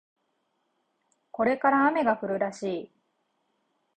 [1.29, 2.91] これから雨が降るらしい